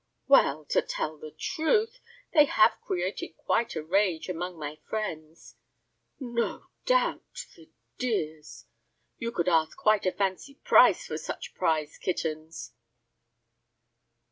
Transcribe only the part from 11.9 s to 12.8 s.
kittens."